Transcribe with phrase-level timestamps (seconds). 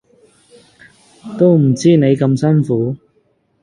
[1.37, 2.95] 都唔知你咁辛苦